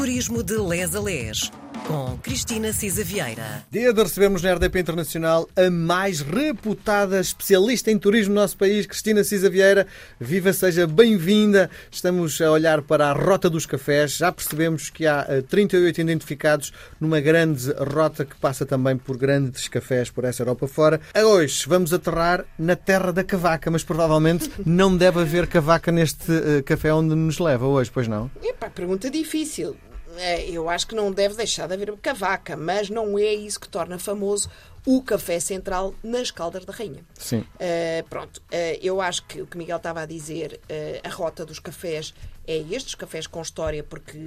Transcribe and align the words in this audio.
Turismo 0.00 0.42
de 0.42 0.56
Les 0.56 0.94
a 0.94 1.00
Les, 1.00 1.52
com 1.86 2.16
Cristina 2.22 2.72
Cisa 2.72 3.04
Vieira. 3.04 3.66
Dia 3.70 3.92
de 3.92 4.02
recebermos 4.02 4.42
na 4.42 4.54
RDP 4.54 4.80
Internacional 4.80 5.46
a 5.54 5.68
mais 5.68 6.22
reputada 6.22 7.20
especialista 7.20 7.90
em 7.90 7.98
turismo 7.98 8.32
no 8.32 8.40
nosso 8.40 8.56
país, 8.56 8.86
Cristina 8.86 9.22
Cisa 9.22 9.50
Vieira. 9.50 9.86
Viva, 10.18 10.54
seja 10.54 10.86
bem-vinda. 10.86 11.68
Estamos 11.90 12.40
a 12.40 12.50
olhar 12.50 12.80
para 12.80 13.10
a 13.10 13.12
Rota 13.12 13.50
dos 13.50 13.66
Cafés. 13.66 14.16
Já 14.16 14.32
percebemos 14.32 14.88
que 14.88 15.06
há 15.06 15.26
eh, 15.28 15.42
38 15.42 16.00
identificados 16.00 16.72
numa 16.98 17.20
grande 17.20 17.70
rota 17.72 18.24
que 18.24 18.36
passa 18.36 18.64
também 18.64 18.96
por 18.96 19.18
grandes 19.18 19.68
cafés 19.68 20.08
por 20.08 20.24
essa 20.24 20.42
Europa 20.42 20.66
fora. 20.66 20.98
Hoje 21.14 21.66
vamos 21.68 21.92
aterrar 21.92 22.46
na 22.58 22.74
terra 22.74 23.12
da 23.12 23.22
cavaca, 23.22 23.70
mas 23.70 23.84
provavelmente 23.84 24.50
não 24.64 24.96
deve 24.96 25.20
haver 25.20 25.46
cavaca 25.46 25.92
neste 25.92 26.32
eh, 26.32 26.62
café 26.62 26.90
onde 26.90 27.14
nos 27.14 27.38
leva 27.38 27.66
hoje, 27.66 27.90
pois 27.92 28.08
não? 28.08 28.30
Epá, 28.42 28.70
pergunta 28.70 29.10
difícil. 29.10 29.76
É, 30.22 30.50
Eu 30.50 30.68
acho 30.68 30.86
que 30.86 30.94
não 30.94 31.10
deve 31.10 31.34
deixar 31.34 31.66
de 31.66 31.74
haver 31.74 31.96
cavaca, 31.96 32.56
mas 32.56 32.90
não 32.90 33.18
é 33.18 33.32
isso 33.32 33.58
que 33.58 33.68
torna 33.68 33.98
famoso 33.98 34.50
o 34.86 35.02
café 35.02 35.38
central 35.40 35.94
nas 36.02 36.30
Caldas 36.30 36.64
da 36.64 36.72
Rainha. 36.72 37.04
Sim. 37.14 37.40
Uh, 37.40 38.08
pronto, 38.08 38.38
uh, 38.38 38.78
eu 38.82 39.00
acho 39.00 39.24
que 39.24 39.42
o 39.42 39.46
que 39.46 39.56
Miguel 39.58 39.76
estava 39.76 40.02
a 40.02 40.06
dizer, 40.06 40.60
uh, 40.64 41.08
a 41.08 41.10
rota 41.10 41.44
dos 41.44 41.58
cafés 41.58 42.14
é 42.46 42.56
estes 42.56 42.94
cafés 42.94 43.26
com 43.26 43.40
história, 43.40 43.84
porque, 43.84 44.18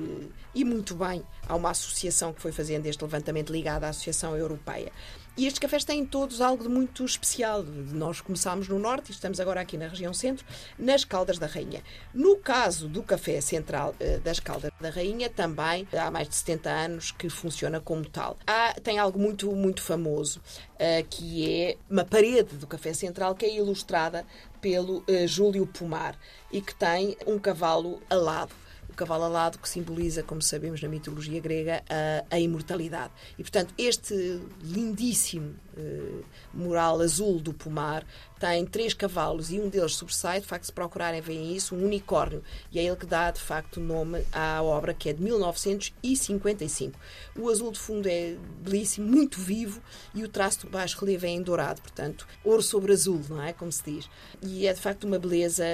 e 0.54 0.64
muito 0.64 0.96
bem, 0.96 1.24
há 1.48 1.56
uma 1.56 1.72
associação 1.72 2.32
que 2.32 2.42
foi 2.42 2.52
fazendo 2.52 2.86
este 2.86 3.04
levantamento 3.04 3.52
ligado 3.52 3.84
à 3.84 3.90
Associação 3.90 4.38
Europeia. 4.38 4.92
E 5.36 5.48
estes 5.48 5.58
cafés 5.58 5.84
têm 5.84 6.06
todos 6.06 6.42
algo 6.42 6.62
de 6.62 6.70
muito 6.70 7.04
especial. 7.04 7.64
Nós 7.64 8.22
começámos 8.22 8.68
no 8.68 8.78
Norte 8.78 9.10
e 9.10 9.12
estamos 9.12 9.40
agora 9.40 9.62
aqui 9.62 9.76
na 9.78 9.88
região 9.88 10.14
Centro, 10.14 10.46
nas 10.78 11.04
Caldas 11.04 11.40
da 11.40 11.48
Rainha. 11.48 11.82
No 12.14 12.38
caso 12.38 12.88
do 12.88 13.02
café 13.02 13.42
central 13.42 13.96
das 14.24 14.40
Caldas 14.40 14.72
da 14.80 14.92
Rainha, 14.92 15.32
também 15.32 15.88
há 15.92 16.12
mais 16.12 16.30
de 16.30 16.36
70 16.36 16.70
anos 16.70 17.12
que 17.12 17.30
funciona 17.30 17.80
como 17.80 18.08
tal. 18.08 18.38
Há, 18.46 18.76
tem 18.84 19.00
algo 19.00 19.18
muito, 19.18 19.52
muito 19.54 19.82
famoso, 19.82 20.40
eh, 20.80 21.04
que 21.10 21.52
é 21.52 21.78
uma 21.90 22.06
parede 22.06 22.56
do 22.58 22.68
café 22.68 22.94
central 22.94 23.36
que 23.36 23.46
é 23.46 23.56
ilustrada 23.56 24.26
pelo 24.62 25.04
eh, 25.08 25.28
Júlio 25.28 25.66
Pomar 25.68 26.18
e 26.52 26.62
que 26.62 26.76
tem 26.76 27.18
um 27.28 27.40
cavalo 27.40 28.02
alado 28.10 28.54
o 28.94 28.96
cavalo 28.96 29.24
alado 29.24 29.58
que 29.58 29.68
simboliza, 29.68 30.22
como 30.22 30.40
sabemos 30.40 30.82
na 30.82 30.88
mitologia 30.88 31.42
grega, 31.42 31.84
a, 31.90 32.36
a 32.36 32.40
imortalidade. 32.40 33.12
E, 33.38 33.42
portanto, 33.42 33.74
este 33.76 34.40
lindíssimo 34.62 35.56
eh, 35.76 36.22
mural 36.54 37.02
azul 37.02 37.40
do 37.40 37.54
pomar 37.54 38.06
tem 38.44 38.66
três 38.66 38.94
cavalos 38.94 39.54
e 39.54 39.60
um 39.62 39.70
deles 39.70 39.96
sobressai, 39.96 40.42
de 40.42 40.46
facto, 40.46 40.66
se 40.66 40.74
procurarem, 40.74 41.22
veem 41.22 41.56
isso, 41.56 41.74
um 41.74 41.86
unicórnio. 41.86 42.44
E 42.74 42.78
é 42.78 42.84
ele 42.84 42.98
que 42.98 43.06
dá, 43.06 43.32
de 43.32 43.40
facto, 43.40 43.78
o 43.78 43.80
nome 43.80 44.22
à 44.34 44.62
obra, 44.62 44.94
que 44.94 45.08
é 45.08 45.14
de 45.14 45.24
1955. 45.24 47.00
O 47.40 47.50
azul 47.50 47.72
de 47.72 47.80
fundo 47.80 48.06
é 48.06 48.36
belíssimo, 48.60 49.08
muito 49.08 49.40
vivo, 49.40 49.82
e 50.14 50.26
o 50.26 50.28
traço 50.28 50.66
do 50.66 50.70
baixo 50.70 51.00
relevo 51.00 51.26
é 51.26 51.30
em 51.30 51.42
dourado, 51.42 51.82
portanto, 51.82 52.28
ouro 52.44 52.62
sobre 52.62 52.92
azul, 52.92 53.22
não 53.30 53.42
é? 53.42 53.54
Como 53.54 53.72
se 53.72 53.84
diz. 53.86 54.10
E 54.42 54.68
é, 54.68 54.74
de 54.74 54.82
facto, 54.82 55.06
uma 55.06 55.18
beleza 55.18 55.66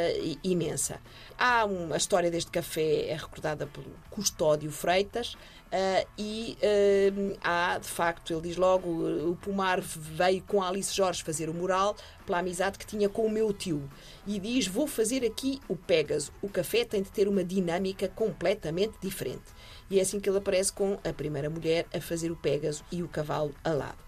imensa. 0.44 1.00
Há 1.40 1.66
uma, 1.66 1.96
a 1.96 1.98
história 1.98 2.30
deste 2.30 2.52
café 2.52 3.08
é 3.08 3.16
recordada 3.16 3.66
pelo 3.66 3.88
Custódio 4.12 4.72
Freitas, 4.72 5.36
Uh, 5.70 6.08
e 6.18 6.58
uh, 6.64 7.38
há, 7.44 7.78
de 7.78 7.88
facto, 7.88 8.34
ele 8.34 8.42
diz 8.42 8.58
logo: 8.58 8.90
o 8.90 9.36
Pomar 9.36 9.80
veio 9.80 10.42
com 10.42 10.64
a 10.64 10.68
Alice 10.68 10.96
Jorge 10.96 11.24
fazer 11.24 11.48
o 11.48 11.54
mural 11.54 11.96
pela 12.26 12.40
amizade 12.40 12.80
que 12.80 12.88
tinha 12.88 13.08
com 13.08 13.26
o 13.26 13.30
meu 13.30 13.54
tio. 13.54 13.88
E 14.26 14.40
diz: 14.40 14.66
Vou 14.66 14.88
fazer 14.88 15.24
aqui 15.24 15.60
o 15.68 15.76
Pégaso. 15.76 16.32
O 16.42 16.50
café 16.50 16.84
tem 16.84 17.04
de 17.04 17.12
ter 17.12 17.28
uma 17.28 17.44
dinâmica 17.44 18.08
completamente 18.08 18.98
diferente. 19.00 19.44
E 19.92 20.00
é 20.00 20.02
assim 20.02 20.20
que 20.20 20.28
ele 20.28 20.40
aparece 20.40 20.74
com 20.74 20.98
a 21.04 21.14
primeira 21.14 21.50
mulher 21.52 21.86
a 21.94 22.02
fazer 22.02 22.32
o 22.32 22.36
Pégaso 22.36 22.84
e 22.92 23.04
o 23.04 23.08
cavalo 23.08 23.54
alado. 23.64 24.00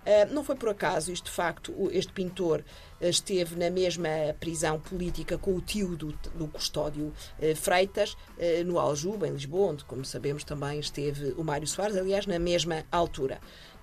Uh, 0.00 0.32
não 0.32 0.42
foi 0.42 0.56
por 0.56 0.70
acaso, 0.70 1.12
isto 1.12 1.26
de 1.26 1.32
facto, 1.32 1.90
este 1.92 2.12
pintor 2.12 2.64
esteve 3.00 3.56
na 3.56 3.70
mesma 3.70 4.08
prisão 4.38 4.78
política 4.78 5.38
com 5.38 5.54
o 5.54 5.60
tio 5.60 5.96
do, 5.96 6.12
do 6.34 6.46
Custódio 6.48 7.06
uh, 7.06 7.56
Freitas, 7.56 8.12
uh, 8.12 8.64
no 8.64 8.78
Aljuba, 8.78 9.26
em 9.28 9.32
Lisboa, 9.32 9.72
onde, 9.72 9.84
como 9.84 10.04
sabemos, 10.04 10.44
também 10.44 10.78
esteve 10.78 11.34
o 11.36 11.44
Mário 11.44 11.66
Soares, 11.66 11.96
aliás, 11.96 12.26
na 12.26 12.38
mesma 12.38 12.84
altura 12.90 13.40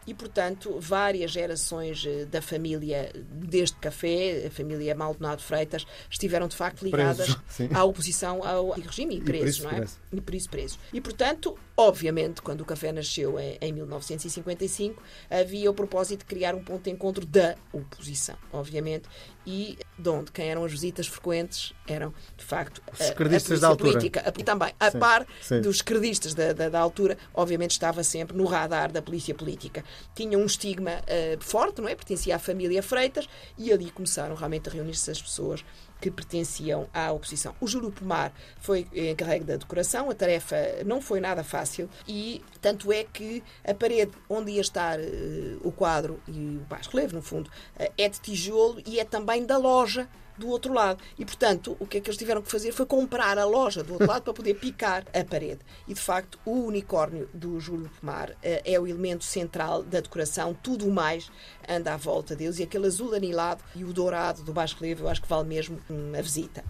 e, 0.07 0.13
portanto, 0.13 0.79
várias 0.79 1.31
gerações 1.31 2.03
da 2.31 2.41
família 2.41 3.11
deste 3.29 3.77
café, 3.77 4.45
a 4.47 4.49
família 4.49 4.95
Maldonado 4.95 5.41
Freitas, 5.43 5.85
estiveram 6.09 6.47
de 6.47 6.55
facto 6.55 6.81
ligadas 6.83 7.35
Preso, 7.55 7.73
à 7.75 7.83
oposição 7.83 8.41
ao 8.43 8.69
regime 8.71 9.17
e 9.17 9.21
presos, 9.21 9.59
não 9.63 9.71
é? 9.71 9.75
Preso. 9.75 9.97
E 10.13 10.21
por 10.21 10.33
isso 10.33 10.49
presos. 10.49 10.79
E, 10.93 11.01
portanto, 11.01 11.57
obviamente, 11.75 12.41
quando 12.41 12.61
o 12.61 12.65
café 12.65 12.91
nasceu 12.93 13.37
em, 13.37 13.57
em 13.61 13.73
1955, 13.73 15.01
havia 15.29 15.69
o 15.69 15.73
propósito 15.73 16.19
de 16.19 16.25
criar 16.25 16.55
um 16.55 16.63
ponto 16.63 16.83
de 16.83 16.89
encontro 16.89 17.25
da 17.25 17.55
oposição, 17.73 18.37
obviamente, 18.51 19.09
e 19.45 19.77
de 19.97 20.09
onde 20.09 20.31
quem 20.31 20.49
eram 20.49 20.63
as 20.65 20.71
visitas 20.71 21.07
frequentes 21.07 21.73
eram, 21.87 22.13
de 22.35 22.43
facto, 22.43 22.81
Os 22.91 22.99
esquerdistas 22.99 23.59
da 23.61 23.67
altura. 23.69 23.91
política. 23.91 24.19
A- 24.25 24.31
também, 24.31 24.73
a 24.79 24.91
Sim, 24.91 24.99
par 24.99 25.25
sim. 25.41 25.61
dos 25.61 25.77
esquerdistas 25.77 26.33
da, 26.33 26.53
da, 26.53 26.69
da 26.69 26.79
altura, 26.79 27.17
obviamente 27.33 27.71
estava 27.71 28.03
sempre 28.03 28.35
no 28.35 28.45
radar 28.45 28.91
da 28.91 29.01
polícia 29.01 29.33
política. 29.35 29.83
Tinha 30.15 30.37
um 30.37 30.45
estigma 30.45 31.01
eh, 31.07 31.37
forte, 31.39 31.81
não 31.81 31.89
é? 31.89 31.95
Pertencia 31.95 32.35
à 32.35 32.39
família 32.39 32.81
Freitas 32.81 33.27
e 33.57 33.71
ali 33.71 33.89
começaram 33.91 34.35
realmente 34.35 34.69
a 34.69 34.71
reunir-se 34.71 35.09
as 35.11 35.21
pessoas 35.21 35.63
que 35.99 36.11
pertenciam 36.11 36.87
à 36.93 37.11
oposição. 37.11 37.53
O 37.59 37.67
Júlio 37.67 37.91
Pomar 37.91 38.31
foi 38.59 38.87
encarregue 38.93 39.45
da 39.45 39.57
decoração, 39.57 40.09
a 40.09 40.15
tarefa 40.15 40.55
não 40.85 41.01
foi 41.01 41.19
nada 41.19 41.43
fácil 41.43 41.89
e 42.07 42.43
tanto 42.61 42.91
é 42.91 43.03
que 43.03 43.43
a 43.65 43.73
parede 43.73 44.11
onde 44.29 44.51
ia 44.51 44.61
estar 44.61 44.99
eh, 44.99 45.57
o 45.63 45.71
quadro 45.71 46.19
e 46.27 46.57
o 46.57 46.65
baixo 46.69 46.89
relevo, 46.91 47.15
no 47.15 47.21
fundo, 47.21 47.49
eh, 47.77 47.91
é 47.97 48.09
de 48.09 48.19
tijolo 48.19 48.81
e 48.85 48.99
é 48.99 49.05
também 49.05 49.45
da 49.45 49.57
loja 49.57 50.07
do 50.37 50.47
outro 50.49 50.73
lado. 50.73 51.03
E, 51.17 51.25
portanto, 51.25 51.75
o 51.79 51.85
que 51.85 51.97
é 51.97 52.01
que 52.01 52.09
eles 52.09 52.17
tiveram 52.17 52.41
que 52.41 52.51
fazer 52.51 52.71
foi 52.71 52.85
comprar 52.85 53.37
a 53.37 53.45
loja 53.45 53.83
do 53.83 53.93
outro 53.93 54.07
lado 54.07 54.23
para 54.23 54.33
poder 54.33 54.53
picar 54.55 55.03
a 55.13 55.23
parede. 55.23 55.59
E, 55.87 55.93
de 55.93 55.99
facto, 55.99 56.39
o 56.45 56.51
unicórnio 56.51 57.27
do 57.33 57.59
Júlio 57.59 57.89
Pomar 57.99 58.35
eh, 58.43 58.61
é 58.63 58.79
o 58.79 58.87
elemento 58.87 59.23
central 59.23 59.83
da 59.83 59.99
decoração. 59.99 60.53
Tudo 60.53 60.87
o 60.87 60.91
mais 60.91 61.29
anda 61.67 61.93
à 61.93 61.97
volta 61.97 62.35
deles. 62.35 62.59
E 62.59 62.63
aquele 62.63 62.85
azul 62.85 63.13
anilado 63.13 63.63
e 63.75 63.83
o 63.83 63.91
dourado 63.91 64.43
do 64.43 64.53
baixo 64.53 64.77
relevo, 64.79 65.05
eu 65.05 65.09
acho 65.09 65.21
que 65.21 65.27
vale 65.27 65.47
mesmo 65.47 65.79
a 66.17 66.21
visita. 66.21 66.63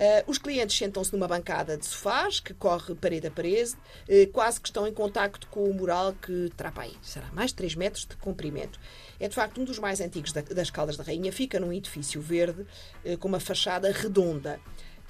Uh, 0.00 0.30
os 0.30 0.38
clientes 0.38 0.78
sentam-se 0.78 1.12
numa 1.12 1.28
bancada 1.28 1.76
de 1.76 1.84
sofás 1.84 2.40
que 2.40 2.54
corre 2.54 2.94
parede 2.94 3.26
a 3.26 3.30
parede, 3.30 3.72
uh, 4.08 4.26
quase 4.32 4.58
que 4.58 4.68
estão 4.68 4.86
em 4.86 4.94
contacto 4.94 5.46
com 5.48 5.64
o 5.64 5.74
mural 5.74 6.14
que 6.14 6.50
terá 6.56 6.72
para 6.72 6.84
aí, 6.84 6.96
será 7.02 7.26
mais 7.32 7.50
de 7.50 7.56
3 7.56 7.74
metros 7.74 8.06
de 8.06 8.16
comprimento. 8.16 8.80
É 9.18 9.28
de 9.28 9.34
facto 9.34 9.60
um 9.60 9.64
dos 9.64 9.78
mais 9.78 10.00
antigos 10.00 10.32
da- 10.32 10.40
das 10.40 10.70
Caldas 10.70 10.96
da 10.96 11.04
Rainha, 11.04 11.30
fica 11.30 11.60
num 11.60 11.70
edifício 11.70 12.18
verde 12.22 12.64
uh, 13.04 13.18
com 13.18 13.28
uma 13.28 13.40
fachada 13.40 13.92
redonda. 13.92 14.58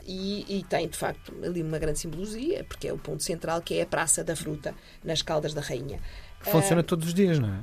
E, 0.05 0.59
e 0.59 0.65
tem, 0.65 0.89
de 0.89 0.97
facto, 0.97 1.33
ali 1.45 1.63
uma 1.63 1.79
grande 1.79 1.99
simbologia, 2.01 2.65
porque 2.65 2.89
é 2.89 2.93
o 2.93 2.99
ponto 2.99 3.23
central, 3.23 3.61
que 3.61 3.75
é 3.75 3.83
a 3.83 3.87
Praça 3.87 4.25
da 4.25 4.35
Fruta, 4.35 4.75
nas 5.05 5.23
Caldas 5.23 5.55
da 5.55 5.61
Rainha. 5.61 6.01
Funciona 6.41 6.83
todos 6.83 7.07
os 7.09 7.15
dias, 7.15 7.39
não 7.39 7.49
é? 7.53 7.61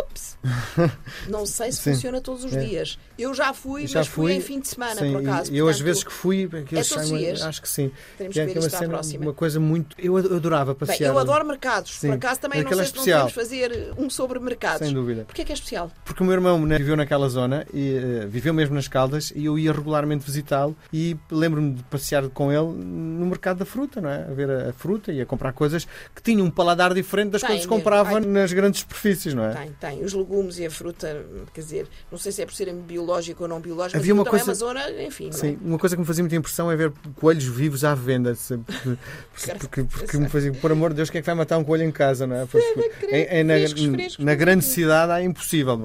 Ups! 0.00 0.31
Não 1.28 1.46
sei 1.46 1.70
se 1.72 1.78
Sim. 1.78 1.92
funciona 1.94 2.20
todos 2.20 2.44
os 2.44 2.52
É. 2.54 2.60
dias. 2.64 2.98
Eu 3.18 3.32
já 3.34 3.52
fui, 3.52 3.86
Já 3.86 4.00
mas 4.00 4.08
fui, 4.08 4.24
fui, 4.24 4.32
em 4.34 4.40
fim 4.40 4.60
de 4.60 4.68
semana, 4.68 4.96
Sim, 5.00 5.12
por 5.12 5.20
acaso. 5.22 5.54
eu, 5.54 5.68
às 5.68 5.78
vezes 5.78 6.02
que 6.02 6.12
fui, 6.12 6.44
aquilo 6.44 6.80
é 6.80 6.84
todos 6.84 7.08
dias. 7.08 7.42
acho 7.42 7.62
que 7.62 7.68
sim. 7.68 7.90
Teremos 8.18 8.34
Que 8.34 8.40
é 8.40 8.46
que 8.46 8.52
ver 8.58 8.66
à 8.66 8.70
cena, 8.70 9.00
uma 9.20 9.32
coisa 9.32 9.60
muito. 9.60 9.94
Eu 9.98 10.16
ad- 10.16 10.34
adorava 10.34 10.74
Bem, 10.74 10.86
passear. 10.86 11.08
eu 11.12 11.18
adoro 11.18 11.46
mercados. 11.46 11.98
Sim. 11.98 12.08
Por 12.08 12.14
acaso 12.16 12.40
também 12.40 12.60
não 12.60 12.66
Aquela 12.66 12.82
sei 12.84 12.90
se 12.90 12.96
não 12.96 13.02
especial. 13.02 13.28
podemos 13.30 13.50
fazer 13.50 13.92
um 13.96 14.10
sobre 14.10 14.38
mercados. 14.40 14.86
Sem 14.86 14.94
dúvida. 14.94 15.24
Porquê 15.24 15.42
é 15.42 15.44
que 15.44 15.52
é 15.52 15.54
especial? 15.54 15.90
Porque 16.04 16.22
o 16.22 16.26
meu 16.26 16.34
irmão 16.34 16.64
né, 16.66 16.78
viveu 16.78 16.96
naquela 16.96 17.28
zona, 17.28 17.66
e, 17.72 17.94
eh, 17.96 18.26
viveu 18.26 18.52
mesmo 18.52 18.74
nas 18.74 18.88
Caldas, 18.88 19.32
e 19.36 19.44
eu 19.44 19.58
ia 19.58 19.72
regularmente 19.72 20.24
visitá-lo 20.24 20.76
e 20.92 21.16
lembro-me 21.30 21.74
de 21.74 21.82
passear 21.84 22.28
com 22.30 22.50
ele 22.50 22.66
no 22.84 23.26
mercado 23.26 23.58
da 23.58 23.64
fruta, 23.64 24.00
não 24.00 24.10
é? 24.10 24.22
A 24.24 24.34
ver 24.34 24.50
a, 24.50 24.70
a 24.70 24.72
fruta 24.72 25.12
e 25.12 25.20
a 25.20 25.26
comprar 25.26 25.52
coisas 25.52 25.86
que 26.14 26.22
tinham 26.22 26.46
um 26.46 26.50
paladar 26.50 26.92
diferente 26.94 27.30
das 27.30 27.40
Tem 27.42 27.48
coisas 27.50 27.66
que 27.66 27.68
comprava 27.72 28.14
Ai. 28.16 28.20
nas 28.20 28.52
grandes 28.52 28.80
superfícies, 28.80 29.34
não 29.34 29.44
é? 29.44 29.52
Tem, 29.54 29.72
tem. 29.78 30.04
Os 30.04 30.12
legumes 30.12 30.31
e 30.58 30.66
a 30.66 30.70
fruta, 30.70 31.24
quer 31.52 31.60
dizer, 31.60 31.86
não 32.10 32.18
sei 32.18 32.32
se 32.32 32.40
é 32.42 32.46
por 32.46 32.54
serem 32.54 32.74
biológico 32.80 33.42
ou 33.42 33.48
não 33.48 33.60
biológico, 33.60 33.98
Havia 33.98 34.14
uma 34.14 34.22
é 34.22 34.26
coisa- 34.30 34.44
uma 34.46 34.54
zona, 34.54 35.02
enfim, 35.02 35.28
é? 35.28 35.32
Sim, 35.32 35.58
uma 35.62 35.78
coisa 35.78 35.94
que 35.94 36.00
me 36.00 36.06
fazia 36.06 36.22
muita 36.22 36.36
impressão 36.36 36.70
é 36.70 36.76
ver 36.76 36.92
coelhos 37.16 37.44
vivos 37.44 37.84
à 37.84 37.94
venda. 37.94 38.34
Porque, 38.34 39.54
porque, 39.58 39.84
porque 39.84 40.16
me 40.16 40.28
fazia, 40.28 40.52
por 40.54 40.72
amor 40.72 40.90
de 40.90 40.96
Deus, 40.96 41.10
quem 41.10 41.18
é 41.18 41.22
que 41.22 41.26
vai 41.26 41.34
matar 41.34 41.58
um 41.58 41.64
coelho 41.64 41.84
em 41.84 41.92
casa, 41.92 42.26
não 42.26 42.36
é? 42.36 42.46
Porque, 42.46 42.64
em- 43.10 43.40
em- 43.40 43.44
na, 43.44 43.54
frescos, 43.54 43.84
frescos, 43.86 44.24
na 44.24 44.34
grande 44.34 44.64
cidade 44.64 45.12
é 45.20 45.24
impossível, 45.24 45.78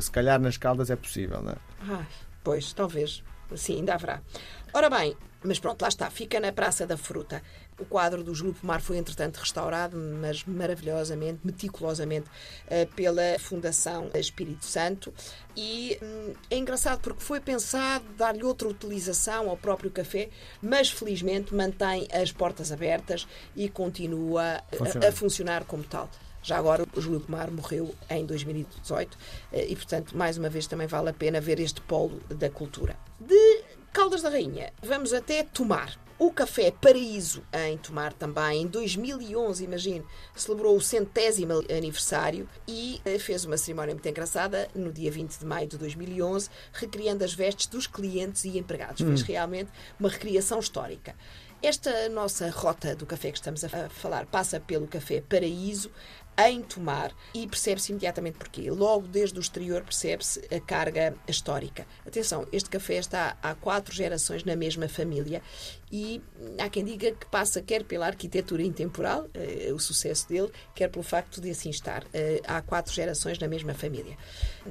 se 0.00 0.10
calhar 0.10 0.40
nas 0.40 0.56
Caldas 0.56 0.90
é 0.90 0.96
possível, 0.96 1.40
não 1.42 1.52
é? 1.52 1.56
Ai, 1.88 2.06
pois, 2.42 2.72
talvez. 2.72 3.22
Sim, 3.54 3.76
ainda 3.76 3.94
haverá. 3.94 4.20
Ora 4.72 4.88
bem, 4.88 5.14
Mas 5.44 5.58
pronto, 5.58 5.82
lá 5.82 5.88
está, 5.88 6.08
fica 6.10 6.38
na 6.38 6.52
Praça 6.52 6.86
da 6.86 6.96
Fruta. 6.96 7.42
O 7.78 7.84
quadro 7.84 8.22
do 8.22 8.34
Júlio 8.34 8.54
Pomar 8.54 8.80
foi, 8.80 8.96
entretanto, 8.96 9.38
restaurado, 9.38 9.96
mas 9.96 10.44
maravilhosamente, 10.44 11.40
meticulosamente, 11.42 12.26
eh, 12.68 12.86
pela 12.86 13.38
Fundação 13.38 14.10
Espírito 14.14 14.64
Santo. 14.64 15.12
E 15.56 15.98
hum, 16.02 16.34
é 16.50 16.56
engraçado 16.56 17.00
porque 17.00 17.22
foi 17.22 17.40
pensado 17.40 18.04
dar-lhe 18.16 18.44
outra 18.44 18.68
utilização 18.68 19.50
ao 19.50 19.56
próprio 19.56 19.90
café, 19.90 20.28
mas 20.62 20.90
felizmente 20.90 21.54
mantém 21.54 22.06
as 22.12 22.30
portas 22.30 22.70
abertas 22.70 23.26
e 23.56 23.68
continua 23.68 24.62
a, 25.02 25.08
a 25.08 25.12
funcionar 25.12 25.64
como 25.64 25.82
tal. 25.82 26.08
Já 26.42 26.58
agora, 26.58 26.84
o 26.94 27.00
Júlio 27.00 27.20
Pomar 27.20 27.50
morreu 27.50 27.94
em 28.10 28.26
2018 28.26 29.16
eh, 29.52 29.66
e, 29.68 29.76
portanto, 29.76 30.16
mais 30.16 30.36
uma 30.36 30.48
vez 30.48 30.66
também 30.66 30.88
vale 30.88 31.10
a 31.10 31.12
pena 31.12 31.40
ver 31.40 31.60
este 31.60 31.80
polo 31.80 32.20
da 32.28 32.50
cultura. 32.50 32.96
De 33.20 33.51
Caldas 33.92 34.22
da 34.22 34.30
Rainha, 34.30 34.72
vamos 34.82 35.12
até 35.12 35.42
Tomar. 35.42 36.00
O 36.18 36.32
Café 36.32 36.70
Paraíso, 36.70 37.42
em 37.52 37.76
Tomar 37.76 38.14
também, 38.14 38.62
em 38.62 38.66
2011, 38.66 39.62
imagine, 39.62 40.02
celebrou 40.34 40.74
o 40.76 40.80
centésimo 40.80 41.62
aniversário 41.70 42.48
e 42.66 43.02
eh, 43.04 43.18
fez 43.18 43.44
uma 43.44 43.58
cerimónia 43.58 43.94
muito 43.94 44.08
engraçada 44.08 44.66
no 44.74 44.90
dia 44.90 45.10
20 45.10 45.38
de 45.38 45.44
maio 45.44 45.68
de 45.68 45.76
2011, 45.76 46.48
recriando 46.72 47.22
as 47.22 47.34
vestes 47.34 47.66
dos 47.66 47.86
clientes 47.86 48.44
e 48.44 48.56
empregados. 48.56 49.02
Hum. 49.02 49.08
Fez 49.08 49.22
realmente 49.22 49.70
uma 50.00 50.08
recriação 50.08 50.58
histórica. 50.58 51.14
Esta 51.62 52.08
nossa 52.08 52.50
rota 52.50 52.96
do 52.96 53.06
café 53.06 53.30
que 53.30 53.38
estamos 53.38 53.62
a 53.62 53.88
falar 53.88 54.26
passa 54.26 54.58
pelo 54.58 54.88
Café 54.88 55.20
Paraíso, 55.20 55.92
em 56.38 56.62
tomar 56.62 57.12
e 57.34 57.46
percebe-se 57.46 57.92
imediatamente 57.92 58.38
porquê. 58.38 58.70
Logo 58.70 59.06
desde 59.06 59.38
o 59.38 59.40
exterior 59.40 59.82
percebe-se 59.82 60.40
a 60.54 60.60
carga 60.60 61.14
histórica. 61.28 61.86
Atenção, 62.06 62.46
este 62.52 62.70
café 62.70 62.94
está 62.94 63.36
há 63.42 63.54
quatro 63.54 63.94
gerações 63.94 64.44
na 64.44 64.56
mesma 64.56 64.88
família 64.88 65.42
e 65.92 66.22
há 66.58 66.70
quem 66.70 66.82
diga 66.82 67.12
que 67.12 67.26
passa 67.26 67.60
quer 67.60 67.84
pela 67.84 68.06
arquitetura 68.06 68.62
intemporal, 68.62 69.28
eh, 69.34 69.70
o 69.74 69.78
sucesso 69.78 70.26
dele, 70.26 70.50
quer 70.74 70.88
pelo 70.88 71.02
facto 71.02 71.38
de 71.38 71.50
assim 71.50 71.68
estar 71.68 72.04
eh, 72.14 72.40
há 72.46 72.62
quatro 72.62 72.94
gerações 72.94 73.38
na 73.38 73.46
mesma 73.46 73.74
família. 73.74 74.16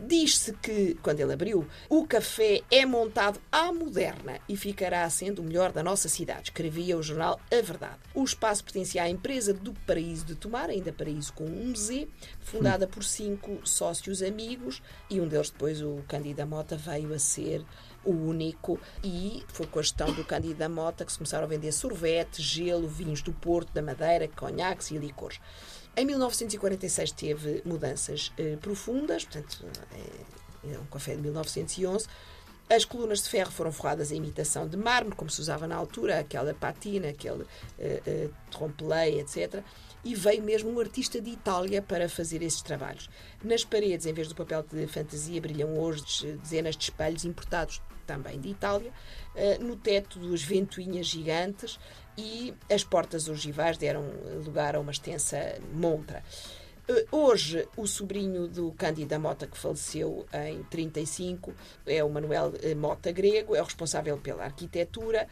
Diz-se 0.08 0.54
que, 0.54 0.96
quando 1.04 1.20
ele 1.20 1.32
abriu, 1.32 1.68
o 1.88 2.08
café 2.08 2.62
é 2.72 2.86
montado 2.88 3.40
à 3.52 3.72
moderna 3.72 4.40
e 4.50 4.58
ficará 4.58 5.08
sendo 5.12 5.44
o 5.44 5.46
melhor 5.46 5.72
da 5.72 5.84
nossa 5.84 6.10
cidade, 6.10 6.46
escrevia 6.46 6.98
o 6.98 7.04
jornal 7.04 7.40
A 7.52 7.62
Verdade. 7.62 8.00
O 8.16 8.24
espaço 8.24 8.64
pertencia 8.64 9.04
à 9.04 9.10
empresa 9.10 9.54
do 9.54 9.74
Paraíso 9.86 10.26
de 10.26 10.34
Tomar, 10.34 10.72
ainda 10.72 10.92
Paraíso 10.92 11.34
com 11.34 11.46
um 11.46 11.76
Z, 11.76 12.08
fundada 12.40 12.88
por 12.88 13.04
cinco 13.04 13.60
sócios 13.64 14.24
amigos 14.24 14.82
e 15.08 15.22
um 15.22 15.28
deles 15.28 15.52
depois, 15.52 15.82
o 15.84 16.04
Cândido 16.08 16.48
Mota, 16.48 16.76
veio 16.76 17.14
a 17.14 17.20
ser 17.20 17.64
o 18.04 18.12
único, 18.12 18.80
e 19.04 19.44
foi 19.50 19.68
com 19.68 19.80
a 19.80 19.82
gestão 19.82 20.12
do 20.14 20.24
Cândido 20.24 20.56
da 20.56 20.70
Mota 20.70 21.06
que 21.06 21.12
se 21.12 21.18
começaram 21.18 21.46
a 21.46 21.48
vender 21.48 21.72
sorvete, 21.72 22.42
gelo, 22.42 22.88
vinhos 22.88 23.22
do 23.22 23.32
Porto, 23.32 23.72
da 23.74 23.82
Madeira, 23.82 24.28
conhaques 24.28 24.92
e 24.92 24.98
licores. 24.98 25.40
Em 25.96 26.06
1946 26.06 27.12
teve 27.12 27.62
mudanças 27.66 28.32
eh, 28.38 28.58
profundas, 28.62 29.26
portanto, 29.26 29.66
é, 29.92 30.74
é 30.74 30.80
um 30.80 30.86
café 30.86 31.16
de 31.16 31.22
1911. 31.22 32.08
As 32.70 32.86
colunas 32.86 33.22
de 33.22 33.30
ferro 33.30 33.52
foram 33.52 33.70
forradas 33.70 34.14
em 34.14 34.16
imitação 34.16 34.66
de 34.66 34.78
mármore, 34.78 35.18
como 35.18 35.30
se 35.30 35.42
usava 35.42 35.68
na 35.68 35.76
altura, 35.76 36.20
aquela 36.20 36.54
patina, 36.54 37.10
aquele 37.10 37.44
uh, 37.44 38.34
trompe-l'œil, 38.50 39.20
etc. 39.20 39.62
E 40.06 40.16
veio 40.16 40.42
mesmo 40.42 40.72
um 40.72 40.80
artista 40.80 41.20
de 41.20 41.32
Itália 41.32 41.82
para 41.82 42.08
fazer 42.08 42.42
esses 42.42 42.62
trabalhos. 42.62 43.10
Nas 43.44 43.66
paredes, 43.66 44.06
em 44.06 44.14
vez 44.14 44.30
do 44.30 44.36
papel 44.36 44.64
de 44.64 44.88
fantasia, 44.88 45.42
brilham 45.42 45.78
hoje 45.78 46.38
dezenas 46.42 46.78
de 46.78 46.86
espelhos 46.86 47.26
importados 47.26 47.82
também 48.06 48.40
de 48.40 48.50
Itália, 48.50 48.92
eh, 49.36 49.58
no 49.60 49.76
teto 49.76 50.20
dos 50.20 50.44
ventoinhas 50.44 51.08
gigantes 51.08 51.80
e 52.18 52.54
as 52.70 52.84
portas 52.84 53.30
ogivais 53.30 53.78
deram 53.78 54.06
lugar 54.46 54.76
a 54.76 54.80
uma 54.80 54.92
extensa 54.92 55.60
montra. 55.74 56.24
Eh, 56.88 57.06
hoje, 57.12 57.68
o 57.78 57.88
sobrinho 57.88 58.48
do 58.48 58.72
Cândido 58.74 59.18
Mota, 59.20 59.48
que 59.48 59.58
faleceu 59.58 60.26
em 60.34 60.64
35, 60.64 61.54
é 61.86 62.04
o 62.04 62.10
Manuel 62.10 62.54
eh, 62.62 62.76
Mota 62.76 63.12
Grego, 63.12 63.56
é 63.56 63.62
o 63.62 63.66
responsável 63.66 64.18
pela 64.18 64.44
arquitetura 64.44 65.28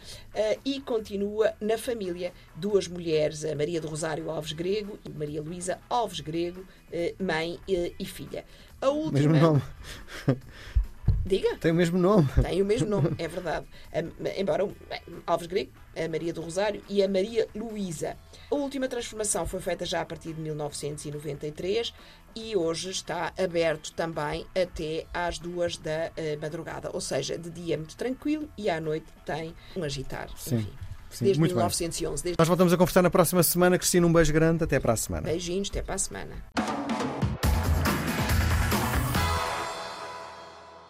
e 0.64 0.80
continua 0.82 1.54
na 1.60 1.78
família 1.78 2.32
duas 2.56 2.88
mulheres, 2.88 3.44
a 3.44 3.56
Maria 3.56 3.82
do 3.82 3.88
Rosário 3.88 4.30
Alves 4.30 4.54
Grego 4.54 4.98
e 5.04 5.10
Maria 5.10 5.42
Luísa 5.42 5.80
Alves 5.90 6.22
Grego, 6.22 6.64
mãe 7.20 7.60
e 7.68 8.06
filha. 8.06 8.46
A 8.82 8.90
última. 8.90 9.34
Mesmo 9.34 9.38
nome. 9.38 9.62
Diga. 11.26 11.58
Tem 11.58 11.72
o 11.72 11.76
mesmo 11.76 11.98
nome. 11.98 12.28
Tem 12.42 12.62
o 12.62 12.66
mesmo 12.66 12.88
nome, 12.90 13.12
é 13.18 13.28
verdade. 13.28 13.66
embora 14.38 14.68
Alves 15.28 15.48
Grego, 15.48 15.72
a 15.96 16.08
Maria 16.08 16.34
do 16.34 16.42
Rosário 16.42 16.82
e 16.90 17.04
a 17.04 17.08
Maria 17.08 17.48
Luísa. 17.56 18.16
A 18.52 18.56
última 18.56 18.88
transformação 18.88 19.46
foi 19.46 19.60
feita 19.60 19.86
já 19.86 20.02
a 20.02 20.06
partir 20.06 20.34
de 20.34 20.42
1993 20.42 21.94
e 22.36 22.56
hoje 22.56 22.90
está 22.90 23.34
aberto 23.38 23.92
também 23.94 24.46
até 24.56 25.06
às 25.14 25.40
duas 25.40 25.78
da 25.78 26.12
uh, 26.12 26.42
madrugada. 26.42 26.90
Ou 26.94 27.02
seja, 27.02 27.38
de 27.38 27.50
dia 27.50 27.76
é 27.76 27.78
muito 27.78 27.96
tranquilo 27.96 28.50
e 28.58 28.70
à 28.70 28.80
noite 28.80 29.08
tem 29.26 29.54
um 29.76 29.84
agitar. 29.84 30.30
Sim. 30.38 30.58
Enfim. 30.58 30.74
Sim, 31.10 31.26
desde 31.26 31.42
1911. 31.42 32.24
Desde... 32.24 32.40
Nós 32.40 32.48
voltamos 32.48 32.72
a 32.72 32.78
conversar 32.78 33.02
na 33.02 33.10
próxima 33.10 33.42
semana. 33.42 33.78
Cristina, 33.78 34.06
um 34.06 34.14
beijo 34.14 34.32
grande. 34.32 34.64
Até 34.64 34.80
para 34.80 34.94
a 34.94 34.98
semana. 34.98 35.24
Beijinhos, 35.24 35.70
até 35.70 35.82
para 35.82 35.96
a 35.96 35.98
semana. 35.98 36.36